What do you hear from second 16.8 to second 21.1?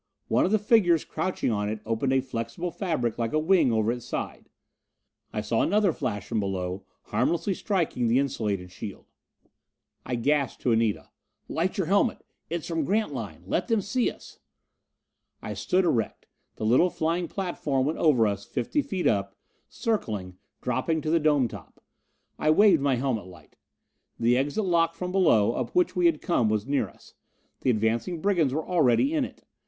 flying platform went over us, fifty feet up, circling, dropping